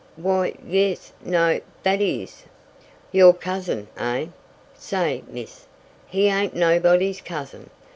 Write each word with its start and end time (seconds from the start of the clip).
"Why 0.15 0.55
yes, 0.65 1.13
no, 1.23 1.61
that 1.83 2.01
is" 2.01 2.45
"Your 3.11 3.35
cousin, 3.35 3.87
eh? 3.99 4.29
Say, 4.75 5.21
miss, 5.27 5.67
he 6.07 6.27
ain't 6.27 6.55
nobody's 6.55 7.21
cousin. 7.21 7.69